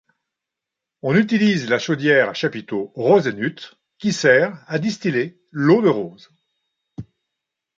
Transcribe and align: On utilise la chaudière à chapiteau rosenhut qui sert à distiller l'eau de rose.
On 1.03 1.15
utilise 1.15 1.69
la 1.69 1.77
chaudière 1.77 2.27
à 2.27 2.33
chapiteau 2.33 2.91
rosenhut 2.95 3.75
qui 3.99 4.13
sert 4.13 4.59
à 4.65 4.79
distiller 4.79 5.39
l'eau 5.51 5.83
de 5.83 5.89
rose. 5.89 6.31